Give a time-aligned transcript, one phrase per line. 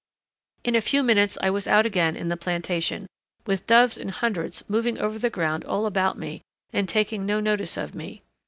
[0.63, 3.05] In a few minutes I was out again in the plantation,
[3.45, 6.41] with doves in hundreds moving over the ground all about me
[6.73, 8.23] and taking no notice of me.